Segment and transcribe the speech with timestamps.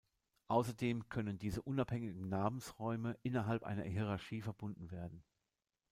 [0.47, 5.23] Außerdem können diese unabhängigen Namensräume innerhalb einer Hierarchie verbunden werden.